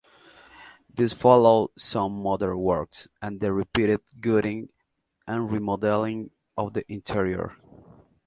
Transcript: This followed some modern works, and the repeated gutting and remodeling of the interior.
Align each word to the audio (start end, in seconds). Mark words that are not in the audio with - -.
This 0.91 1.13
followed 1.13 1.69
some 1.77 2.23
modern 2.23 2.57
works, 2.57 3.07
and 3.21 3.39
the 3.39 3.53
repeated 3.53 4.01
gutting 4.19 4.69
and 5.27 5.51
remodeling 5.51 6.31
of 6.57 6.73
the 6.73 6.83
interior. 6.91 7.55